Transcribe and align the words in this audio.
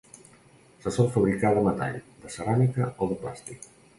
Se 0.85 0.93
sol 0.95 1.09
fabricar 1.17 1.51
de 1.57 1.65
metall, 1.69 1.99
de 2.23 2.33
ceràmica 2.39 2.91
o 3.07 3.13
de 3.15 3.21
plàstic. 3.27 3.69